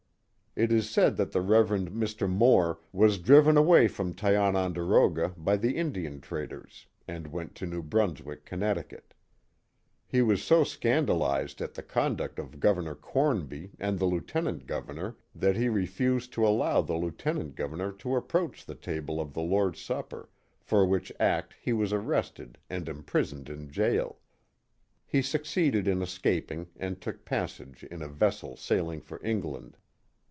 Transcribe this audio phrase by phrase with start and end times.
[0.53, 1.69] It is said that the Rev.
[1.69, 2.29] Mr.
[2.29, 8.21] Moore was driven away from Tiononderoga by the Indian traders and went to New Bruns
[8.21, 9.13] wick, Connecticut,
[10.05, 15.55] He was so scandalized at the conduct of Governor Cornby and the Lieutenant Governor that
[15.55, 19.79] he re fused to allow the Lieutenant Governor to approach the table of the Lord's
[19.79, 20.27] Supper,
[20.59, 24.17] for which act he was arrested and im prisoned in jail.
[25.07, 29.77] He succeeded in escaping and took passage in a vessel sailing for England.